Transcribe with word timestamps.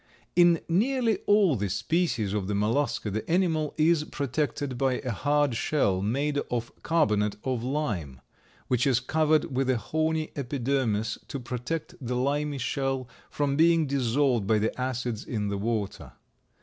In 0.35 0.61
nearly 0.67 1.17
all 1.27 1.55
the 1.55 1.69
species 1.69 2.33
of 2.33 2.47
the 2.47 2.55
Mollusca 2.55 3.11
the 3.11 3.29
animal 3.29 3.75
is 3.77 4.03
protected 4.05 4.75
by 4.75 4.93
a 4.93 5.11
hard 5.11 5.53
shell, 5.53 6.01
made 6.01 6.39
of 6.49 6.71
carbonate 6.81 7.35
of 7.43 7.63
lime, 7.63 8.19
which 8.67 8.87
is 8.87 8.99
covered 8.99 9.55
with 9.55 9.69
a 9.69 9.77
horny 9.77 10.31
epidermis 10.35 11.19
to 11.27 11.39
protect 11.39 11.93
the 12.01 12.15
limy 12.15 12.57
shell 12.57 13.07
from 13.29 13.55
being 13.55 13.85
dissolved 13.85 14.47
by 14.47 14.57
the 14.57 14.75
acids 14.81 15.23
in 15.23 15.49
the 15.49 15.57
water. 15.59 16.13